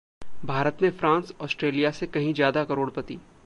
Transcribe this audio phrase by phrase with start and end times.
[0.45, 3.19] भारत में France, Australia से कहीं ज्यादा करोड़पति